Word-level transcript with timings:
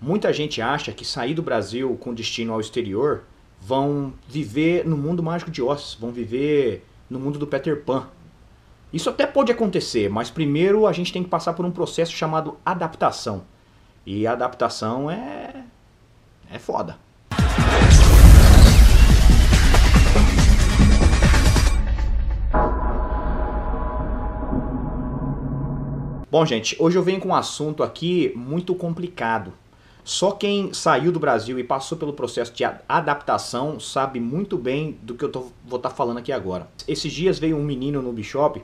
Muita 0.00 0.32
gente 0.32 0.62
acha 0.62 0.92
que 0.92 1.04
sair 1.04 1.34
do 1.34 1.42
Brasil 1.42 1.96
com 2.00 2.14
destino 2.14 2.52
ao 2.52 2.60
exterior 2.60 3.24
vão 3.60 4.12
viver 4.28 4.86
no 4.86 4.96
mundo 4.96 5.24
mágico 5.24 5.50
de 5.50 5.60
Oz, 5.60 5.96
vão 5.98 6.12
viver 6.12 6.86
no 7.10 7.18
mundo 7.18 7.36
do 7.36 7.48
Peter 7.48 7.82
Pan. 7.82 8.06
Isso 8.92 9.10
até 9.10 9.26
pode 9.26 9.50
acontecer, 9.50 10.08
mas 10.08 10.30
primeiro 10.30 10.86
a 10.86 10.92
gente 10.92 11.12
tem 11.12 11.24
que 11.24 11.28
passar 11.28 11.52
por 11.52 11.66
um 11.66 11.72
processo 11.72 12.12
chamado 12.12 12.56
adaptação. 12.64 13.42
E 14.06 14.24
adaptação 14.24 15.10
é. 15.10 15.64
é 16.48 16.58
foda. 16.60 16.96
Bom, 26.30 26.46
gente, 26.46 26.76
hoje 26.78 26.96
eu 26.96 27.02
venho 27.02 27.18
com 27.18 27.30
um 27.30 27.34
assunto 27.34 27.82
aqui 27.82 28.32
muito 28.36 28.76
complicado. 28.76 29.52
Só 30.08 30.30
quem 30.30 30.72
saiu 30.72 31.12
do 31.12 31.20
Brasil 31.20 31.58
e 31.58 31.62
passou 31.62 31.98
pelo 31.98 32.14
processo 32.14 32.50
de 32.54 32.64
adaptação 32.64 33.78
sabe 33.78 34.18
muito 34.18 34.56
bem 34.56 34.96
do 35.02 35.14
que 35.14 35.22
eu 35.22 35.30
tô, 35.30 35.40
vou 35.66 35.76
estar 35.76 35.90
tá 35.90 35.94
falando 35.94 36.16
aqui 36.16 36.32
agora. 36.32 36.66
Esses 36.88 37.12
dias 37.12 37.38
veio 37.38 37.58
um 37.58 37.62
menino 37.62 38.00
no 38.00 38.10
Bishop 38.10 38.62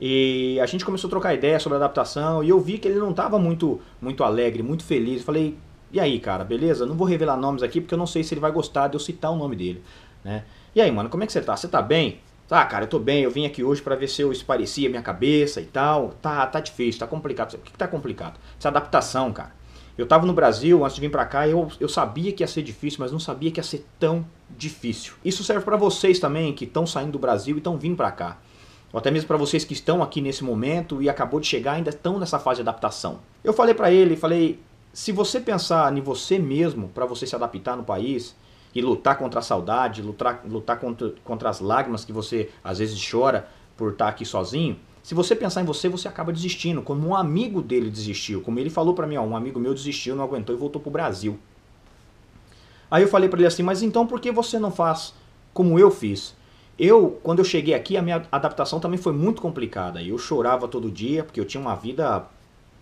e 0.00 0.58
a 0.58 0.64
gente 0.64 0.86
começou 0.86 1.08
a 1.08 1.10
trocar 1.10 1.34
ideia 1.34 1.60
sobre 1.60 1.76
adaptação 1.76 2.42
e 2.42 2.48
eu 2.48 2.58
vi 2.58 2.78
que 2.78 2.88
ele 2.88 2.98
não 2.98 3.10
estava 3.10 3.38
muito, 3.38 3.78
muito 4.00 4.24
alegre, 4.24 4.62
muito 4.62 4.84
feliz. 4.84 5.18
Eu 5.18 5.26
falei, 5.26 5.54
e 5.92 6.00
aí, 6.00 6.18
cara, 6.18 6.44
beleza? 6.44 6.86
Não 6.86 6.94
vou 6.94 7.06
revelar 7.06 7.36
nomes 7.36 7.62
aqui 7.62 7.78
porque 7.78 7.92
eu 7.92 7.98
não 7.98 8.06
sei 8.06 8.24
se 8.24 8.32
ele 8.32 8.40
vai 8.40 8.52
gostar 8.52 8.88
de 8.88 8.94
eu 8.94 9.00
citar 9.00 9.30
o 9.32 9.36
nome 9.36 9.54
dele, 9.54 9.82
né? 10.24 10.46
E 10.74 10.80
aí, 10.80 10.90
mano, 10.90 11.10
como 11.10 11.22
é 11.22 11.26
que 11.26 11.32
você 11.34 11.42
tá? 11.42 11.54
Você 11.54 11.68
tá 11.68 11.82
bem? 11.82 12.20
Tá, 12.48 12.64
cara, 12.64 12.84
eu 12.84 12.88
tô 12.88 12.98
bem, 12.98 13.22
eu 13.22 13.30
vim 13.30 13.44
aqui 13.44 13.62
hoje 13.62 13.82
para 13.82 13.96
ver 13.96 14.08
se 14.08 14.22
eu 14.22 14.32
esparecia 14.32 14.88
minha 14.88 15.02
cabeça 15.02 15.60
e 15.60 15.66
tal. 15.66 16.14
Tá, 16.22 16.46
tá 16.46 16.58
difícil, 16.58 17.00
tá 17.00 17.06
complicado. 17.06 17.52
O 17.52 17.58
que, 17.58 17.70
que 17.72 17.76
tá 17.76 17.86
complicado? 17.86 18.40
Essa 18.58 18.70
adaptação, 18.70 19.30
cara. 19.30 19.60
Eu 19.96 20.04
estava 20.04 20.24
no 20.26 20.32
Brasil 20.32 20.84
antes 20.84 20.94
de 20.94 21.00
vir 21.02 21.10
para 21.10 21.26
cá, 21.26 21.46
eu, 21.46 21.68
eu 21.78 21.88
sabia 21.88 22.32
que 22.32 22.42
ia 22.42 22.46
ser 22.46 22.62
difícil, 22.62 23.00
mas 23.00 23.12
não 23.12 23.20
sabia 23.20 23.50
que 23.50 23.60
ia 23.60 23.64
ser 23.64 23.86
tão 23.98 24.24
difícil. 24.56 25.14
Isso 25.24 25.44
serve 25.44 25.64
para 25.64 25.76
vocês 25.76 26.18
também 26.18 26.52
que 26.54 26.64
estão 26.64 26.86
saindo 26.86 27.12
do 27.12 27.18
Brasil 27.18 27.56
e 27.56 27.58
estão 27.58 27.76
vindo 27.76 27.96
para 27.96 28.10
cá. 28.10 28.38
Ou 28.92 28.98
até 28.98 29.10
mesmo 29.10 29.28
para 29.28 29.36
vocês 29.36 29.64
que 29.64 29.72
estão 29.72 30.02
aqui 30.02 30.20
nesse 30.20 30.44
momento 30.44 31.02
e 31.02 31.08
acabou 31.08 31.40
de 31.40 31.46
chegar 31.46 31.72
ainda 31.72 31.90
estão 31.90 32.18
nessa 32.18 32.38
fase 32.38 32.62
de 32.62 32.68
adaptação. 32.68 33.20
Eu 33.42 33.52
falei 33.52 33.74
para 33.74 33.90
ele, 33.90 34.16
falei, 34.16 34.60
se 34.92 35.12
você 35.12 35.40
pensar 35.40 35.96
em 35.96 36.00
você 36.00 36.38
mesmo 36.38 36.88
para 36.88 37.06
você 37.06 37.26
se 37.26 37.34
adaptar 37.34 37.76
no 37.76 37.84
país 37.84 38.36
e 38.74 38.80
lutar 38.80 39.16
contra 39.16 39.40
a 39.40 39.42
saudade, 39.42 40.02
lutar, 40.02 40.42
lutar 40.46 40.78
contra, 40.78 41.14
contra 41.24 41.48
as 41.48 41.60
lágrimas 41.60 42.04
que 42.04 42.12
você 42.12 42.50
às 42.62 42.78
vezes 42.78 43.00
chora 43.10 43.48
por 43.76 43.92
estar 43.92 44.08
aqui 44.08 44.24
sozinho, 44.24 44.78
se 45.02 45.14
você 45.14 45.34
pensar 45.34 45.62
em 45.62 45.64
você, 45.64 45.88
você 45.88 46.06
acaba 46.06 46.32
desistindo, 46.32 46.80
como 46.80 47.08
um 47.08 47.16
amigo 47.16 47.60
dele 47.60 47.90
desistiu. 47.90 48.40
Como 48.40 48.58
ele 48.58 48.70
falou 48.70 48.94
para 48.94 49.06
mim, 49.06 49.16
ó, 49.16 49.22
um 49.22 49.36
amigo 49.36 49.58
meu 49.58 49.74
desistiu, 49.74 50.14
não 50.14 50.22
aguentou 50.22 50.54
e 50.54 50.58
voltou 50.58 50.80
pro 50.80 50.90
Brasil. 50.90 51.38
Aí 52.90 53.02
eu 53.02 53.08
falei 53.08 53.28
para 53.28 53.40
ele 53.40 53.46
assim, 53.46 53.62
mas 53.62 53.82
então 53.82 54.06
por 54.06 54.20
que 54.20 54.30
você 54.30 54.58
não 54.58 54.70
faz 54.70 55.12
como 55.52 55.78
eu 55.78 55.90
fiz? 55.90 56.36
Eu, 56.78 57.18
quando 57.22 57.40
eu 57.40 57.44
cheguei 57.44 57.74
aqui, 57.74 57.96
a 57.96 58.02
minha 58.02 58.22
adaptação 58.30 58.78
também 58.78 58.98
foi 58.98 59.12
muito 59.12 59.42
complicada. 59.42 60.02
Eu 60.02 60.16
chorava 60.18 60.68
todo 60.68 60.90
dia, 60.90 61.24
porque 61.24 61.40
eu 61.40 61.44
tinha 61.44 61.60
uma 61.60 61.74
vida 61.74 62.24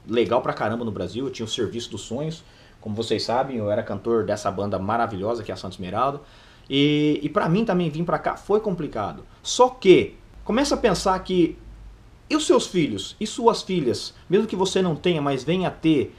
legal 0.07 0.43
pra 0.43 0.53
caramba 0.53 0.85
no 0.85 0.91
Brasil, 0.91 1.25
eu 1.25 1.31
tinha 1.31 1.47
o 1.47 1.49
serviço 1.49 1.91
dos 1.91 2.03
sonhos. 2.03 2.45
Como 2.81 2.95
vocês 2.95 3.23
sabem, 3.23 3.57
eu 3.57 3.71
era 3.71 3.83
cantor 3.83 4.25
dessa 4.25 4.51
banda 4.51 4.79
maravilhosa 4.79 5.43
que 5.43 5.51
é 5.51 5.55
a 5.55 5.57
Santos 5.57 5.77
Esmeralda. 5.77 6.21
E, 6.69 7.19
e 7.23 7.29
para 7.29 7.49
mim 7.49 7.65
também 7.65 7.91
vir 7.91 8.05
para 8.05 8.19
cá 8.19 8.37
foi 8.37 8.61
complicado. 8.61 9.25
Só 9.43 9.69
que, 9.69 10.15
começa 10.45 10.75
a 10.75 10.79
pensar 10.79 11.19
que 11.21 11.59
e 12.31 12.37
os 12.37 12.47
seus 12.47 12.69
filhos 12.69 13.17
e 13.21 13.27
suas 13.27 13.61
filhas, 13.61 14.15
mesmo 14.29 14.47
que 14.47 14.55
você 14.55 14.81
não 14.81 14.95
tenha, 14.95 15.21
mas 15.21 15.43
venha 15.43 15.67
a 15.67 15.71
ter, 15.71 16.15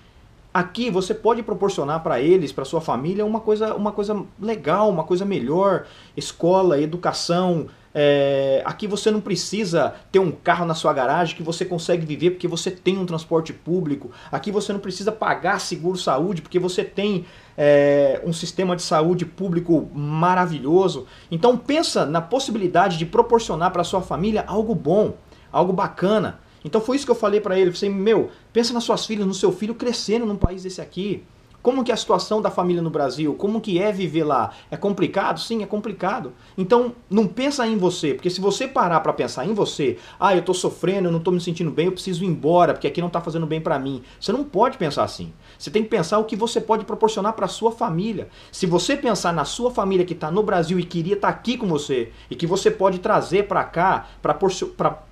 aqui 0.53 0.89
você 0.91 1.13
pode 1.13 1.41
proporcionar 1.41 2.03
para 2.03 2.19
eles, 2.19 2.51
para 2.51 2.65
sua 2.65 2.81
família, 2.81 3.25
uma 3.25 3.39
coisa, 3.39 3.73
uma 3.73 3.93
coisa 3.93 4.21
legal, 4.37 4.89
uma 4.89 5.05
coisa 5.05 5.23
melhor, 5.23 5.85
escola, 6.15 6.81
educação. 6.81 7.67
É, 7.93 8.61
aqui 8.65 8.87
você 8.87 9.11
não 9.11 9.19
precisa 9.19 9.95
ter 10.11 10.19
um 10.19 10.31
carro 10.31 10.65
na 10.65 10.73
sua 10.73 10.93
garagem 10.93 11.35
que 11.35 11.43
você 11.43 11.65
consegue 11.65 12.05
viver 12.05 12.31
porque 12.31 12.47
você 12.47 12.69
tem 12.71 12.97
um 12.97 13.05
transporte 13.05 13.53
público. 13.53 14.11
Aqui 14.29 14.51
você 14.51 14.73
não 14.73 14.81
precisa 14.81 15.13
pagar 15.13 15.59
seguro 15.59 15.97
saúde 15.97 16.41
porque 16.41 16.59
você 16.59 16.83
tem 16.83 17.25
é, 17.57 18.21
um 18.25 18.33
sistema 18.33 18.75
de 18.75 18.81
saúde 18.81 19.25
público 19.25 19.89
maravilhoso. 19.93 21.05
Então 21.29 21.57
pensa 21.57 22.05
na 22.05 22.19
possibilidade 22.19 22.97
de 22.97 23.05
proporcionar 23.05 23.71
para 23.71 23.85
sua 23.85 24.01
família 24.01 24.43
algo 24.45 24.75
bom 24.75 25.13
algo 25.51 25.73
bacana. 25.73 26.39
Então 26.63 26.79
foi 26.79 26.95
isso 26.95 27.05
que 27.05 27.11
eu 27.11 27.15
falei 27.15 27.41
para 27.41 27.57
ele, 27.57 27.71
eu 27.71 27.73
falei, 27.73 27.93
meu, 27.93 28.29
pensa 28.53 28.73
nas 28.73 28.83
suas 28.83 29.05
filhas, 29.05 29.25
no 29.25 29.33
seu 29.33 29.51
filho 29.51 29.73
crescendo 29.75 30.25
num 30.25 30.37
país 30.37 30.63
desse 30.63 30.79
aqui. 30.79 31.23
Como 31.61 31.83
que 31.83 31.91
é 31.91 31.93
a 31.93 31.97
situação 31.97 32.41
da 32.41 32.49
família 32.49 32.81
no 32.81 32.89
Brasil? 32.89 33.35
Como 33.35 33.61
que 33.61 33.79
é 33.79 33.91
viver 33.91 34.23
lá? 34.23 34.51
É 34.71 34.77
complicado? 34.77 35.39
Sim, 35.39 35.61
é 35.61 35.65
complicado. 35.65 36.33
Então, 36.57 36.93
não 37.09 37.27
pensa 37.27 37.67
em 37.67 37.77
você, 37.77 38.13
porque 38.13 38.29
se 38.29 38.41
você 38.41 38.67
parar 38.67 38.99
para 39.01 39.13
pensar 39.13 39.45
em 39.45 39.53
você, 39.53 39.97
ah, 40.19 40.35
eu 40.35 40.41
tô 40.41 40.53
sofrendo, 40.53 41.07
eu 41.07 41.11
não 41.11 41.19
tô 41.19 41.29
me 41.29 41.39
sentindo 41.39 41.69
bem, 41.69 41.85
eu 41.85 41.91
preciso 41.91 42.23
ir 42.23 42.27
embora, 42.27 42.73
porque 42.73 42.87
aqui 42.87 42.99
não 42.99 43.09
tá 43.09 43.21
fazendo 43.21 43.45
bem 43.45 43.61
para 43.61 43.77
mim. 43.77 44.01
Você 44.19 44.31
não 44.31 44.43
pode 44.43 44.77
pensar 44.77 45.03
assim. 45.03 45.31
Você 45.57 45.69
tem 45.69 45.83
que 45.83 45.89
pensar 45.89 46.17
o 46.17 46.25
que 46.25 46.35
você 46.35 46.59
pode 46.59 46.83
proporcionar 46.83 47.33
para 47.33 47.47
sua 47.47 47.71
família. 47.71 48.29
Se 48.51 48.65
você 48.65 48.97
pensar 48.97 49.31
na 49.31 49.45
sua 49.45 49.69
família 49.69 50.05
que 50.05 50.13
está 50.13 50.31
no 50.31 50.41
Brasil 50.41 50.79
e 50.79 50.83
queria 50.83 51.13
estar 51.13 51.31
tá 51.31 51.33
aqui 51.33 51.57
com 51.57 51.67
você 51.67 52.11
e 52.29 52.35
que 52.35 52.47
você 52.47 52.71
pode 52.71 52.99
trazer 52.99 53.47
para 53.47 53.63
cá 53.63 54.07
para 54.21 54.33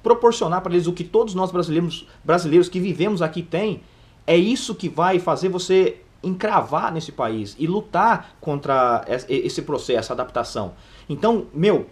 proporcionar 0.01 0.61
para 0.61 0.73
eles 0.73 0.87
o 0.87 0.93
que 0.93 1.03
todos 1.03 1.35
nós 1.35 1.51
brasileiros, 1.51 2.07
brasileiros 2.23 2.67
que 2.67 2.79
vivemos 2.79 3.21
aqui 3.21 3.43
tem, 3.43 3.81
é 4.25 4.35
isso 4.35 4.73
que 4.75 4.89
vai 4.89 5.19
fazer 5.19 5.49
você 5.49 5.97
encravar 6.23 6.93
nesse 6.93 7.11
país 7.11 7.55
e 7.57 7.67
lutar 7.67 8.35
contra 8.41 9.05
esse 9.27 9.61
processo, 9.61 10.11
adaptação. 10.11 10.73
Então, 11.07 11.47
meu, 11.53 11.87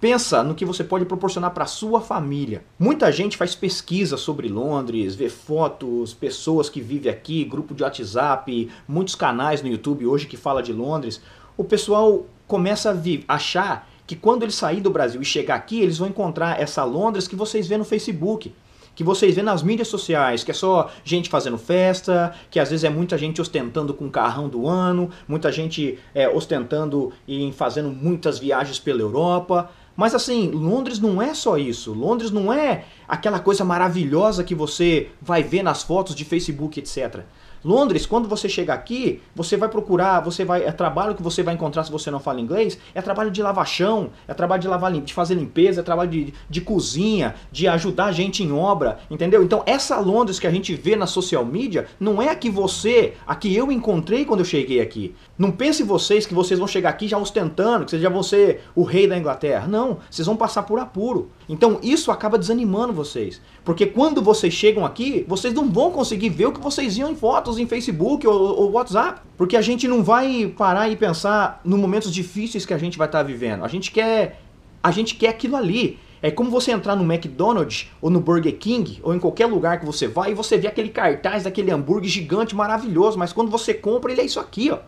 Pensa 0.00 0.44
no 0.44 0.54
que 0.54 0.64
você 0.64 0.84
pode 0.84 1.04
proporcionar 1.04 1.50
para 1.50 1.66
sua 1.66 2.00
família. 2.00 2.62
Muita 2.78 3.10
gente 3.10 3.36
faz 3.36 3.56
pesquisa 3.56 4.16
sobre 4.16 4.46
Londres, 4.46 5.16
vê 5.16 5.28
fotos, 5.28 6.14
pessoas 6.14 6.70
que 6.70 6.80
vivem 6.80 7.10
aqui, 7.10 7.42
grupo 7.42 7.74
de 7.74 7.82
WhatsApp, 7.82 8.70
muitos 8.86 9.16
canais 9.16 9.60
no 9.60 9.66
YouTube 9.66 10.06
hoje 10.06 10.28
que 10.28 10.36
fala 10.36 10.62
de 10.62 10.72
Londres. 10.72 11.20
O 11.56 11.64
pessoal 11.64 12.26
começa 12.46 12.92
a 12.92 13.34
achar 13.34 13.90
que 14.06 14.14
quando 14.14 14.44
ele 14.44 14.52
sair 14.52 14.80
do 14.80 14.88
Brasil 14.88 15.20
e 15.20 15.24
chegar 15.24 15.56
aqui, 15.56 15.80
eles 15.80 15.98
vão 15.98 16.06
encontrar 16.06 16.60
essa 16.60 16.84
Londres 16.84 17.26
que 17.26 17.34
vocês 17.34 17.66
vê 17.66 17.76
no 17.76 17.84
Facebook 17.84 18.54
que 18.98 19.04
vocês 19.04 19.36
vê 19.36 19.42
nas 19.44 19.62
mídias 19.62 19.86
sociais, 19.86 20.42
que 20.42 20.50
é 20.50 20.54
só 20.54 20.90
gente 21.04 21.28
fazendo 21.28 21.56
festa, 21.56 22.34
que 22.50 22.58
às 22.58 22.68
vezes 22.68 22.82
é 22.82 22.90
muita 22.90 23.16
gente 23.16 23.40
ostentando 23.40 23.94
com 23.94 24.06
o 24.06 24.10
carrão 24.10 24.48
do 24.48 24.66
ano, 24.66 25.08
muita 25.28 25.52
gente 25.52 26.00
é, 26.12 26.28
ostentando 26.28 27.12
e 27.28 27.52
fazendo 27.52 27.90
muitas 27.90 28.40
viagens 28.40 28.80
pela 28.80 29.00
Europa. 29.00 29.70
Mas 29.94 30.16
assim, 30.16 30.50
Londres 30.50 30.98
não 30.98 31.22
é 31.22 31.32
só 31.32 31.56
isso. 31.56 31.92
Londres 31.92 32.32
não 32.32 32.52
é 32.52 32.86
aquela 33.06 33.38
coisa 33.38 33.64
maravilhosa 33.64 34.42
que 34.42 34.52
você 34.52 35.10
vai 35.22 35.44
ver 35.44 35.62
nas 35.62 35.84
fotos 35.84 36.12
de 36.12 36.24
Facebook, 36.24 36.80
etc. 36.80 37.20
Londres, 37.64 38.06
quando 38.06 38.28
você 38.28 38.48
chega 38.48 38.72
aqui, 38.72 39.20
você 39.34 39.56
vai 39.56 39.68
procurar, 39.68 40.20
você 40.20 40.44
vai 40.44 40.64
é 40.64 40.72
trabalho 40.72 41.14
que 41.14 41.22
você 41.22 41.42
vai 41.42 41.54
encontrar 41.54 41.84
se 41.84 41.90
você 41.90 42.10
não 42.10 42.20
fala 42.20 42.40
inglês, 42.40 42.78
é 42.94 43.02
trabalho 43.02 43.30
de 43.30 43.42
lavar 43.42 43.66
chão, 43.66 44.10
é 44.26 44.34
trabalho 44.34 44.62
de 44.62 44.68
lavar, 44.68 44.92
de 44.92 45.12
fazer 45.12 45.34
limpeza, 45.34 45.80
é 45.80 45.82
trabalho 45.82 46.10
de, 46.10 46.34
de 46.48 46.60
cozinha, 46.60 47.34
de 47.50 47.66
ajudar 47.66 48.06
a 48.06 48.12
gente 48.12 48.42
em 48.42 48.52
obra, 48.52 48.98
entendeu? 49.10 49.42
Então 49.42 49.62
essa 49.66 49.98
Londres 49.98 50.38
que 50.38 50.46
a 50.46 50.50
gente 50.50 50.74
vê 50.74 50.94
na 50.96 51.06
social 51.06 51.44
media 51.44 51.86
não 51.98 52.22
é 52.22 52.28
a 52.28 52.34
que 52.34 52.48
você, 52.50 53.14
a 53.26 53.34
que 53.34 53.54
eu 53.54 53.72
encontrei 53.72 54.24
quando 54.24 54.40
eu 54.40 54.46
cheguei 54.46 54.80
aqui. 54.80 55.14
Não 55.36 55.50
pense 55.50 55.82
vocês 55.82 56.26
que 56.26 56.34
vocês 56.34 56.58
vão 56.58 56.68
chegar 56.68 56.90
aqui 56.90 57.08
já 57.08 57.18
ostentando, 57.18 57.84
que 57.84 57.90
vocês 57.90 58.02
já 58.02 58.08
vão 58.08 58.22
ser 58.22 58.62
o 58.74 58.82
rei 58.82 59.06
da 59.06 59.18
Inglaterra. 59.18 59.66
Não, 59.66 59.98
vocês 60.10 60.26
vão 60.26 60.36
passar 60.36 60.62
por 60.62 60.78
apuro. 60.78 61.30
Então 61.48 61.78
isso 61.82 62.10
acaba 62.10 62.38
desanimando 62.38 62.92
vocês, 62.92 63.40
porque 63.64 63.86
quando 63.86 64.22
vocês 64.22 64.52
chegam 64.52 64.84
aqui, 64.84 65.24
vocês 65.26 65.54
não 65.54 65.68
vão 65.70 65.90
conseguir 65.90 66.28
ver 66.28 66.46
o 66.46 66.52
que 66.52 66.60
vocês 66.60 66.96
iam 66.96 67.10
em 67.10 67.16
foto 67.16 67.47
em 67.56 67.66
Facebook 67.68 68.26
ou, 68.26 68.34
ou, 68.34 68.72
WhatsApp. 68.72 69.20
Porque 69.36 69.56
a 69.56 69.62
gente 69.62 69.86
não 69.86 70.02
vai 70.02 70.52
parar 70.58 70.88
e 70.88 70.96
pensar 70.96 71.60
nos 71.64 71.78
momentos 71.78 72.12
difíceis 72.12 72.66
que 72.66 72.74
a 72.74 72.78
gente 72.78 72.98
vai 72.98 73.06
estar 73.06 73.18
tá 73.18 73.24
vivendo. 73.24 73.64
A 73.64 73.68
gente 73.68 73.92
quer. 73.92 74.42
A 74.82 74.90
gente 74.90 75.14
quer 75.14 75.28
aquilo 75.28 75.54
ali. 75.54 76.00
É 76.20 76.32
como 76.32 76.50
você 76.50 76.72
entrar 76.72 76.96
no 76.96 77.04
McDonald's 77.04 77.88
ou 78.02 78.10
no 78.10 78.18
Burger 78.18 78.56
King 78.58 78.98
ou 79.04 79.14
em 79.14 79.20
qualquer 79.20 79.46
lugar 79.46 79.78
que 79.78 79.86
você 79.86 80.08
vai 80.08 80.32
e 80.32 80.34
você 80.34 80.58
vê 80.58 80.66
aquele 80.66 80.88
cartaz 80.88 81.44
daquele 81.44 81.70
hambúrguer 81.70 82.10
gigante 82.10 82.56
maravilhoso, 82.56 83.16
mas 83.16 83.32
quando 83.32 83.52
você 83.52 83.72
compra 83.72 84.10
ele 84.10 84.22
é 84.22 84.24
isso 84.24 84.40
aqui, 84.40 84.68
ó. 84.72 84.78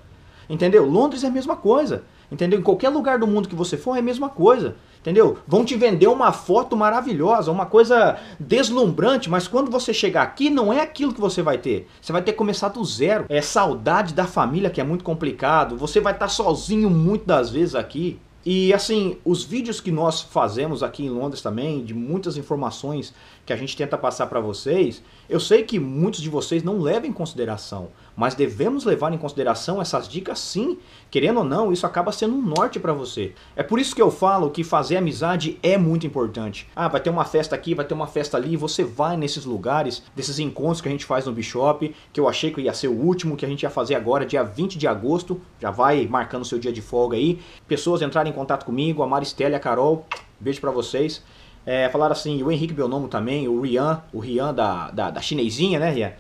Entendeu? 0.49 0.85
Londres 0.85 1.23
é 1.23 1.29
a 1.29 1.31
mesma 1.31 1.55
coisa. 1.55 2.03
Entendeu? 2.31 2.59
Em 2.59 2.63
qualquer 2.63 2.89
lugar 2.89 3.19
do 3.19 3.27
mundo 3.27 3.49
que 3.49 3.55
você 3.55 3.77
for 3.77 3.95
é 3.95 4.01
a 4.01 4.03
mesma 4.03 4.29
coisa. 4.29 4.77
Entendeu? 5.01 5.39
Vão 5.47 5.65
te 5.65 5.77
vender 5.77 6.09
uma 6.09 6.31
foto 6.31 6.77
maravilhosa, 6.77 7.51
uma 7.51 7.65
coisa 7.65 8.19
deslumbrante, 8.39 9.31
mas 9.31 9.49
quando 9.49 9.71
você 9.71 9.95
chegar 9.95 10.23
aqui 10.23 10.51
não 10.51 10.71
é 10.71 10.81
aquilo 10.81 11.15
que 11.15 11.21
você 11.21 11.41
vai 11.41 11.57
ter. 11.57 11.89
Você 12.03 12.13
vai 12.13 12.21
ter 12.21 12.33
que 12.33 12.39
começar 12.39 12.69
do 12.69 12.85
zero. 12.85 13.25
É 13.29 13.41
saudade 13.41 14.13
da 14.13 14.27
família 14.27 14.69
que 14.69 14.81
é 14.81 14.85
muito 14.85 15.03
complicado. 15.03 15.77
Você 15.77 16.01
vai 16.01 16.13
estar 16.13 16.29
sozinho 16.29 16.91
muitas 16.91 17.27
das 17.27 17.51
vezes 17.51 17.75
aqui. 17.75 18.19
E 18.45 18.73
assim, 18.73 19.19
os 19.23 19.45
vídeos 19.45 19.83
que 19.83 19.93
nós 19.93 20.23
fazemos 20.23 20.83
aqui 20.83 21.05
em 21.05 21.11
Londres 21.11 21.43
também, 21.43 21.85
de 21.85 21.93
muitas 21.93 22.39
informações 22.39 23.13
que 23.45 23.53
a 23.53 23.57
gente 23.57 23.77
tenta 23.77 23.99
passar 23.99 24.29
para 24.29 24.41
vocês, 24.41 25.03
eu 25.29 25.39
sei 25.39 25.63
que 25.63 25.79
muitos 25.79 26.21
de 26.21 26.31
vocês 26.31 26.63
não 26.63 26.81
levam 26.81 27.09
em 27.09 27.13
consideração, 27.13 27.89
mas 28.17 28.35
devemos 28.35 28.85
levar 28.85 29.13
em 29.13 29.19
consideração 29.19 29.81
essas 29.81 30.09
dicas 30.09 30.39
sim. 30.39 30.79
Querendo 31.11 31.39
ou 31.39 31.45
não, 31.45 31.73
isso 31.73 31.87
acaba 31.87 32.13
sendo 32.13 32.35
um 32.35 32.43
norte 32.43 32.79
para 32.79 32.93
você. 32.93 33.33
É 33.55 33.63
por 33.63 33.79
isso 33.79 33.95
que 33.95 34.03
eu 34.03 34.11
falo 34.11 34.51
que 34.51 34.65
fazer 34.65 34.97
amizade 34.97 35.59
é 35.63 35.77
muito 35.77 36.07
importante. 36.07 36.67
Ah, 36.75 36.89
vai 36.89 37.01
ter 37.01 37.11
uma 37.11 37.25
festa 37.25 37.55
aqui, 37.55 37.75
vai 37.75 37.85
ter 37.85 37.95
uma 37.95 38.07
festa 38.07 38.37
ali, 38.37 38.57
você 38.57 38.85
vai 38.85 39.17
nesses 39.17 39.45
lugares, 39.45 40.03
desses 40.15 40.39
encontros 40.39 40.81
que 40.81 40.89
a 40.89 40.91
gente 40.91 41.05
faz 41.05 41.27
no 41.27 41.33
Bishop, 41.33 41.95
que 42.13 42.21
eu 42.21 42.29
achei 42.29 42.53
que 42.53 42.61
ia 42.61 42.73
ser 42.73 42.89
o 42.89 42.97
último 42.97 43.37
que 43.37 43.45
a 43.45 43.49
gente 43.49 43.63
ia 43.63 43.71
fazer 43.71 43.95
agora, 43.97 44.25
dia 44.25 44.43
20 44.43 44.79
de 44.79 44.87
agosto, 44.87 45.41
já 45.61 45.71
vai 45.71 46.07
marcando 46.07 46.45
seu 46.45 46.59
dia 46.59 46.73
de 46.73 46.81
folga 46.81 47.17
aí. 47.17 47.39
Pessoas 47.67 48.03
entrarem 48.03 48.30
em 48.31 48.35
contato 48.35 48.65
comigo, 48.65 49.03
a 49.03 49.07
Maristela 49.07 49.53
e 49.53 49.55
a 49.55 49.61
Carol, 49.61 50.07
beijo 50.39 50.61
para 50.61 50.71
vocês. 50.71 51.23
É, 51.67 51.89
falaram 51.91 52.13
assim, 52.13 52.43
o 52.43 52.51
Henrique 52.51 52.73
Belnomo 52.73 53.09
também, 53.09 53.47
o 53.47 53.61
Rian, 53.61 54.03
o 54.13 54.19
Rian 54.19 54.55
da, 54.55 54.91
da, 54.91 55.11
da 55.11 55.21
chinesinha, 55.21 55.79
né, 55.79 55.91
Rian? 55.91 56.13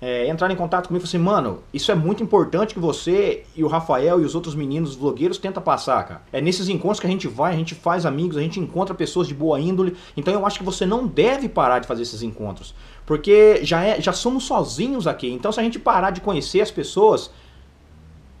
É, 0.00 0.28
entraram 0.28 0.54
em 0.54 0.56
contato 0.56 0.86
comigo 0.86 1.04
e 1.04 1.08
falaram 1.08 1.42
assim, 1.42 1.48
mano, 1.48 1.62
isso 1.74 1.90
é 1.90 1.94
muito 1.94 2.22
importante 2.22 2.72
que 2.72 2.78
você 2.78 3.44
e 3.56 3.64
o 3.64 3.66
Rafael 3.66 4.20
e 4.20 4.24
os 4.24 4.34
outros 4.36 4.54
meninos 4.54 4.94
vlogueiros 4.94 5.38
tentam 5.38 5.60
passar, 5.60 6.06
cara. 6.06 6.22
É 6.32 6.40
nesses 6.40 6.68
encontros 6.68 7.00
que 7.00 7.06
a 7.06 7.10
gente 7.10 7.26
vai, 7.26 7.52
a 7.52 7.56
gente 7.56 7.74
faz 7.74 8.06
amigos, 8.06 8.36
a 8.36 8.40
gente 8.40 8.60
encontra 8.60 8.94
pessoas 8.94 9.26
de 9.26 9.34
boa 9.34 9.58
índole. 9.58 9.96
Então 10.16 10.32
eu 10.32 10.46
acho 10.46 10.58
que 10.58 10.64
você 10.64 10.86
não 10.86 11.04
deve 11.04 11.48
parar 11.48 11.80
de 11.80 11.88
fazer 11.88 12.02
esses 12.02 12.22
encontros. 12.22 12.74
Porque 13.04 13.58
já, 13.64 13.82
é, 13.82 14.00
já 14.00 14.12
somos 14.12 14.44
sozinhos 14.44 15.08
aqui. 15.08 15.28
Então 15.32 15.50
se 15.50 15.58
a 15.58 15.64
gente 15.64 15.80
parar 15.80 16.10
de 16.10 16.20
conhecer 16.20 16.60
as 16.60 16.70
pessoas, 16.70 17.32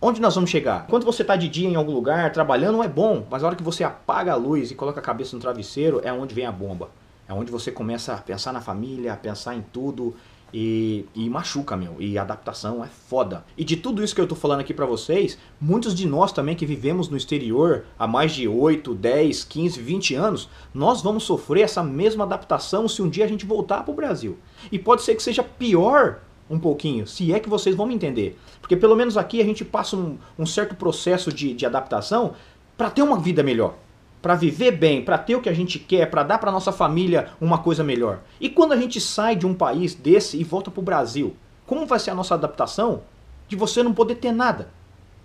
onde 0.00 0.20
nós 0.20 0.34
vamos 0.34 0.50
chegar? 0.50 0.86
Quando 0.86 1.04
você 1.04 1.22
está 1.22 1.36
de 1.36 1.48
dia 1.48 1.68
em 1.68 1.76
algum 1.76 1.92
lugar, 1.92 2.32
trabalhando, 2.32 2.82
é 2.82 2.88
bom. 2.88 3.26
Mas 3.30 3.42
a 3.42 3.46
hora 3.46 3.56
que 3.56 3.62
você 3.62 3.84
apaga 3.84 4.32
a 4.32 4.36
luz 4.36 4.70
e 4.70 4.74
coloca 4.74 5.00
a 5.00 5.02
cabeça 5.02 5.34
no 5.34 5.42
travesseiro, 5.42 6.00
é 6.04 6.12
onde 6.12 6.34
vem 6.34 6.46
a 6.46 6.52
bomba. 6.52 6.90
É 7.28 7.32
onde 7.32 7.52
você 7.52 7.70
começa 7.70 8.14
a 8.14 8.18
pensar 8.18 8.52
na 8.52 8.60
família, 8.60 9.12
a 9.12 9.16
pensar 9.16 9.54
em 9.54 9.62
tudo. 9.72 10.14
E, 10.52 11.04
e, 11.14 11.28
machuca, 11.28 11.76
meu. 11.76 11.96
E 11.98 12.16
adaptação 12.16 12.82
é 12.82 12.88
foda. 12.88 13.44
E 13.56 13.62
de 13.62 13.76
tudo 13.76 14.02
isso 14.02 14.14
que 14.14 14.20
eu 14.20 14.26
tô 14.26 14.34
falando 14.34 14.60
aqui 14.60 14.72
para 14.72 14.86
vocês, 14.86 15.38
muitos 15.60 15.94
de 15.94 16.06
nós 16.06 16.32
também 16.32 16.56
que 16.56 16.64
vivemos 16.64 17.08
no 17.08 17.16
exterior 17.16 17.84
há 17.98 18.06
mais 18.06 18.32
de 18.32 18.48
8, 18.48 18.94
10, 18.94 19.44
15, 19.44 19.80
20 19.80 20.14
anos, 20.14 20.48
nós 20.72 21.02
vamos 21.02 21.24
sofrer 21.24 21.64
essa 21.64 21.82
mesma 21.82 22.24
adaptação 22.24 22.88
se 22.88 23.02
um 23.02 23.10
dia 23.10 23.26
a 23.26 23.28
gente 23.28 23.44
voltar 23.44 23.84
pro 23.84 23.92
Brasil. 23.92 24.38
E 24.72 24.78
pode 24.78 25.02
ser 25.02 25.14
que 25.14 25.22
seja 25.22 25.42
pior 25.42 26.20
um 26.50 26.58
pouquinho, 26.58 27.06
se 27.06 27.32
é 27.32 27.40
que 27.40 27.48
vocês 27.48 27.76
vão 27.76 27.86
me 27.86 27.94
entender. 27.94 28.38
Porque 28.60 28.76
pelo 28.76 28.96
menos 28.96 29.16
aqui 29.16 29.40
a 29.40 29.44
gente 29.44 29.64
passa 29.64 29.96
um, 29.96 30.18
um 30.38 30.46
certo 30.46 30.74
processo 30.74 31.32
de, 31.32 31.52
de 31.52 31.66
adaptação 31.66 32.34
para 32.76 32.90
ter 32.90 33.02
uma 33.02 33.18
vida 33.18 33.42
melhor 33.42 33.74
para 34.20 34.34
viver 34.34 34.72
bem, 34.72 35.02
para 35.02 35.16
ter 35.16 35.36
o 35.36 35.40
que 35.40 35.48
a 35.48 35.54
gente 35.54 35.78
quer, 35.78 36.10
para 36.10 36.22
dar 36.22 36.38
para 36.38 36.50
nossa 36.50 36.72
família 36.72 37.28
uma 37.40 37.58
coisa 37.58 37.84
melhor. 37.84 38.20
E 38.40 38.48
quando 38.48 38.72
a 38.72 38.76
gente 38.76 39.00
sai 39.00 39.36
de 39.36 39.46
um 39.46 39.54
país 39.54 39.94
desse 39.94 40.38
e 40.38 40.44
volta 40.44 40.70
para 40.70 40.80
o 40.80 40.84
Brasil, 40.84 41.36
como 41.66 41.86
vai 41.86 41.98
ser 41.98 42.10
a 42.10 42.14
nossa 42.14 42.34
adaptação 42.34 43.02
de 43.46 43.56
você 43.56 43.82
não 43.82 43.94
poder 43.94 44.16
ter 44.16 44.32
nada 44.32 44.68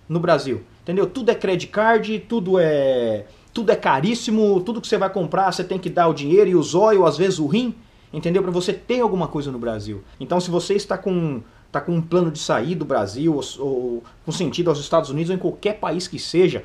no 0.07 0.19
Brasil? 0.19 0.61
Entendeu? 0.83 1.07
Tudo 1.07 1.31
é 1.31 1.35
credit 1.35 1.67
card, 1.71 2.19
tudo 2.29 2.59
é 2.59 3.25
tudo 3.53 3.71
é 3.71 3.75
caríssimo, 3.75 4.61
tudo 4.61 4.81
que 4.81 4.87
você 4.87 4.97
vai 4.97 5.11
comprar 5.11 5.51
você 5.51 5.63
tem 5.63 5.77
que 5.77 5.89
dar 5.89 6.07
o 6.07 6.13
dinheiro 6.13 6.49
e 6.49 6.55
o 6.55 6.63
zóio, 6.63 7.05
às 7.05 7.17
vezes 7.17 7.37
o 7.37 7.45
rim, 7.45 7.75
entendeu? 8.13 8.41
Para 8.43 8.51
você 8.51 8.71
ter 8.71 9.01
alguma 9.01 9.27
coisa 9.27 9.51
no 9.51 9.59
Brasil. 9.59 10.03
Então, 10.19 10.39
se 10.39 10.49
você 10.49 10.75
está 10.75 10.97
com 10.97 11.41
tá 11.71 11.81
com 11.81 11.95
um 11.95 12.01
plano 12.01 12.29
de 12.29 12.37
sair 12.37 12.75
do 12.75 12.85
Brasil 12.85 13.41
ou, 13.57 14.03
com 14.23 14.31
sentido 14.31 14.69
aos 14.69 14.79
Estados 14.79 15.09
Unidos 15.09 15.31
ou 15.31 15.35
em 15.35 15.39
qualquer 15.39 15.79
país 15.79 16.07
que 16.07 16.19
seja, 16.19 16.63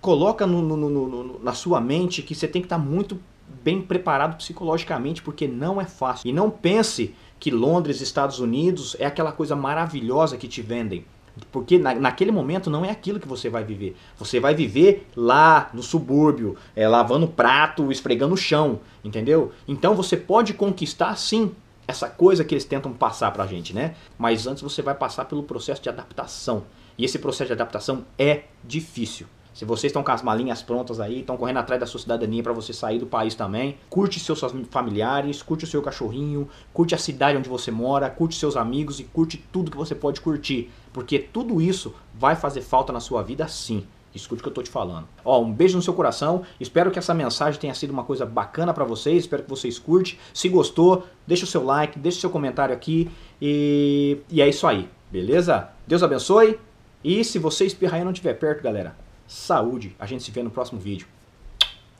coloca 0.00 0.46
no, 0.46 0.62
no, 0.62 0.76
no, 0.76 1.42
na 1.42 1.52
sua 1.52 1.80
mente 1.80 2.22
que 2.22 2.32
você 2.32 2.46
tem 2.46 2.62
que 2.62 2.66
estar 2.66 2.78
tá 2.78 2.82
muito 2.82 3.18
bem 3.64 3.82
preparado 3.82 4.36
psicologicamente, 4.36 5.20
porque 5.20 5.48
não 5.48 5.80
é 5.80 5.84
fácil. 5.84 6.28
E 6.28 6.32
não 6.32 6.48
pense 6.48 7.12
que 7.40 7.50
Londres, 7.50 8.00
Estados 8.00 8.38
Unidos, 8.38 8.96
é 9.00 9.06
aquela 9.06 9.32
coisa 9.32 9.56
maravilhosa 9.56 10.36
que 10.36 10.46
te 10.46 10.62
vendem. 10.62 11.04
Porque 11.52 11.78
na, 11.78 11.94
naquele 11.94 12.32
momento 12.32 12.70
não 12.70 12.84
é 12.84 12.90
aquilo 12.90 13.20
que 13.20 13.28
você 13.28 13.48
vai 13.48 13.64
viver. 13.64 13.96
Você 14.18 14.40
vai 14.40 14.54
viver 14.54 15.06
lá 15.14 15.70
no 15.72 15.82
subúrbio, 15.82 16.56
é, 16.74 16.88
lavando 16.88 17.28
prato, 17.28 17.90
esfregando 17.92 18.34
o 18.34 18.38
chão, 18.38 18.80
entendeu? 19.04 19.52
Então 19.68 19.94
você 19.94 20.16
pode 20.16 20.54
conquistar 20.54 21.16
sim 21.16 21.52
essa 21.86 22.08
coisa 22.08 22.44
que 22.44 22.54
eles 22.54 22.64
tentam 22.64 22.92
passar 22.92 23.30
pra 23.32 23.46
gente, 23.46 23.74
né? 23.74 23.94
Mas 24.18 24.46
antes 24.46 24.62
você 24.62 24.82
vai 24.82 24.94
passar 24.94 25.26
pelo 25.26 25.42
processo 25.42 25.82
de 25.82 25.88
adaptação. 25.88 26.64
E 26.98 27.04
esse 27.04 27.18
processo 27.18 27.48
de 27.48 27.52
adaptação 27.52 28.04
é 28.18 28.44
difícil. 28.64 29.26
Se 29.56 29.64
vocês 29.64 29.88
estão 29.88 30.04
com 30.04 30.12
as 30.12 30.20
malinhas 30.20 30.62
prontas 30.62 31.00
aí, 31.00 31.20
estão 31.20 31.34
correndo 31.34 31.56
atrás 31.56 31.80
da 31.80 31.86
sua 31.86 31.98
cidadania 31.98 32.42
para 32.42 32.52
você 32.52 32.74
sair 32.74 32.98
do 32.98 33.06
país 33.06 33.34
também, 33.34 33.78
curte 33.88 34.20
seus 34.20 34.38
familiares, 34.68 35.40
curte 35.40 35.64
o 35.64 35.66
seu 35.66 35.80
cachorrinho, 35.80 36.46
curte 36.74 36.94
a 36.94 36.98
cidade 36.98 37.38
onde 37.38 37.48
você 37.48 37.70
mora, 37.70 38.10
curte 38.10 38.36
seus 38.36 38.54
amigos 38.54 39.00
e 39.00 39.04
curte 39.04 39.42
tudo 39.50 39.70
que 39.70 39.76
você 39.78 39.94
pode 39.94 40.20
curtir, 40.20 40.70
porque 40.92 41.18
tudo 41.18 41.58
isso 41.58 41.94
vai 42.12 42.36
fazer 42.36 42.60
falta 42.60 42.92
na 42.92 43.00
sua 43.00 43.22
vida 43.22 43.48
sim. 43.48 43.86
Escute 44.14 44.40
o 44.40 44.42
que 44.42 44.48
eu 44.50 44.52
tô 44.52 44.62
te 44.62 44.68
falando. 44.68 45.08
Ó, 45.24 45.40
um 45.40 45.50
beijo 45.50 45.76
no 45.78 45.82
seu 45.82 45.94
coração. 45.94 46.42
Espero 46.60 46.90
que 46.90 46.98
essa 46.98 47.14
mensagem 47.14 47.58
tenha 47.58 47.74
sido 47.74 47.92
uma 47.92 48.04
coisa 48.04 48.26
bacana 48.26 48.74
para 48.74 48.84
vocês. 48.84 49.24
Espero 49.24 49.42
que 49.42 49.50
vocês 49.50 49.78
curtem. 49.78 50.18
Se 50.34 50.50
gostou, 50.50 51.06
deixa 51.26 51.44
o 51.44 51.46
seu 51.46 51.64
like, 51.64 51.98
deixa 51.98 52.18
o 52.18 52.20
seu 52.22 52.30
comentário 52.30 52.74
aqui. 52.74 53.10
E, 53.40 54.18
e 54.30 54.40
é 54.40 54.48
isso 54.48 54.66
aí, 54.66 54.88
beleza? 55.10 55.70
Deus 55.86 56.02
abençoe. 56.02 56.58
E 57.02 57.24
se 57.24 57.38
você 57.38 57.64
espirrar 57.64 58.00
e 58.00 58.04
não 58.04 58.12
estiver 58.12 58.34
perto, 58.34 58.62
galera, 58.62 58.96
saúde. 59.26 59.94
A 59.98 60.06
gente 60.06 60.22
se 60.24 60.30
vê 60.30 60.42
no 60.42 60.50
próximo 60.50 60.80
vídeo. 60.80 61.06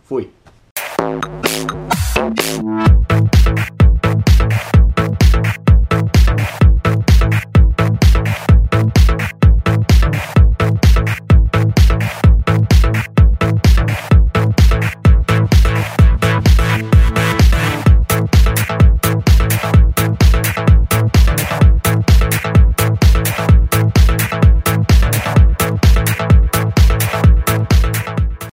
Fui. 0.05 0.31